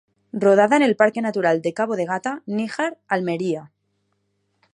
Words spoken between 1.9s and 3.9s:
de Gata, Níjar, Almería.